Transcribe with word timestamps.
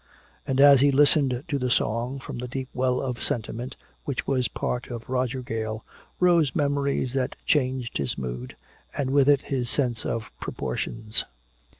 And 0.47 0.59
as 0.59 0.81
he 0.81 0.91
listened 0.91 1.43
to 1.47 1.59
the 1.59 1.69
song, 1.69 2.17
from 2.17 2.39
the 2.39 2.47
deep 2.47 2.69
well 2.73 2.99
of 2.99 3.21
sentiment 3.21 3.77
which 4.03 4.25
was 4.25 4.47
a 4.47 4.59
part 4.59 4.87
of 4.87 5.07
Roger 5.07 5.43
Gale 5.43 5.85
rose 6.19 6.55
memories 6.55 7.13
that 7.13 7.35
changed 7.45 7.99
his 7.99 8.17
mood, 8.17 8.55
and 8.97 9.11
with 9.11 9.29
it 9.29 9.43
his 9.43 9.69
sense 9.69 10.03
of 10.03 10.31
proportions. 10.39 11.25